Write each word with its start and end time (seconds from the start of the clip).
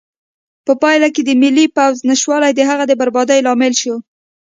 په 0.65 0.73
پایله 0.81 1.07
کې 1.15 1.21
د 1.25 1.31
ملي 1.41 1.65
پوځ 1.75 1.95
نشتوالی 2.09 2.51
د 2.55 2.61
هغه 2.69 2.83
د 2.87 2.93
بربادۍ 2.99 3.39
لامل 3.47 3.73
شو. 3.81 3.95